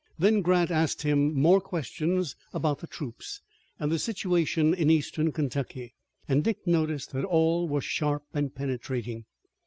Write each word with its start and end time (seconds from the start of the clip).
Then 0.17 0.41
Grant 0.41 0.71
asked 0.71 1.03
him 1.03 1.31
more 1.35 1.61
questions 1.61 2.35
about 2.55 2.79
the 2.79 2.87
troops 2.87 3.39
and 3.79 3.91
the 3.91 3.99
situation 3.99 4.73
in 4.73 4.89
Eastern 4.89 5.31
Kentucky, 5.31 5.93
and 6.27 6.43
Dick 6.43 6.65
noticed 6.65 7.11
that 7.11 7.23
all 7.23 7.67
were 7.67 7.81
sharp 7.81 8.23
and 8.33 8.51
penetrating. 8.55 9.25